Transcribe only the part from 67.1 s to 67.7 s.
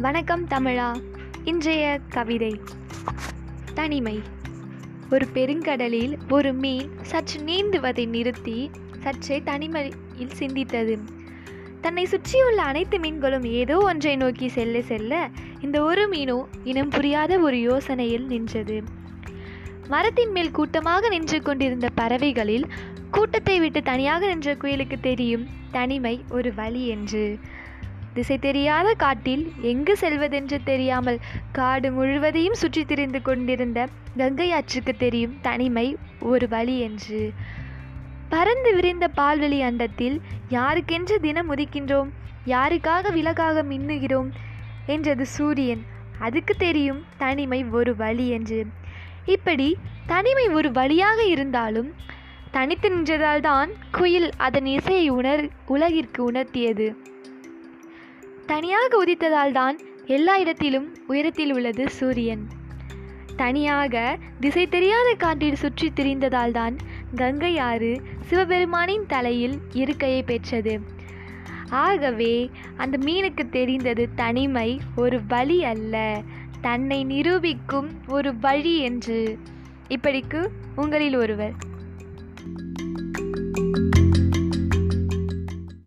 Ganga